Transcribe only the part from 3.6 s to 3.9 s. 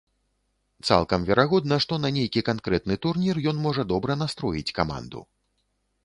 можа